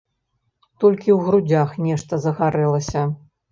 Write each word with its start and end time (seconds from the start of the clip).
Толькі 0.83 1.09
ў 1.17 1.27
грудзях 1.27 1.77
нешта 1.91 2.21
загарэлася. 2.25 3.07